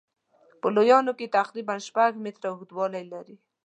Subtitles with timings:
[0.61, 3.35] په لویانو کې تقریبا شپږ متره اوږدوالی لري.